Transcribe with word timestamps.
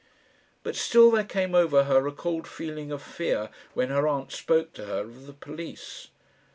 But 0.63 0.75
still 0.75 1.11
there 1.11 1.23
came 1.23 1.53
over 1.53 1.83
her 1.83 2.07
a 2.07 2.11
cold 2.11 2.47
feeling 2.47 2.91
of 2.91 3.03
fear 3.03 3.51
when 3.75 3.89
her 3.89 4.07
aunt 4.07 4.31
spoke 4.31 4.73
to 4.73 4.85
her 4.87 5.01
of 5.01 5.27
the 5.27 5.33
police. 5.33 6.07